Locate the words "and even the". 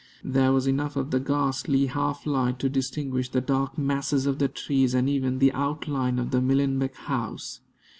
4.95-5.53